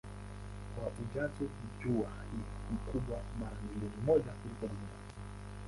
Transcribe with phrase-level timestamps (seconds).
[0.75, 1.45] Kwa ujazo
[1.79, 2.09] Jua
[2.71, 4.99] ni kubwa mara milioni moja kuliko Dunia.